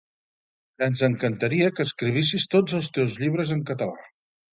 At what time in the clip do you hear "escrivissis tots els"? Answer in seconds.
1.87-2.89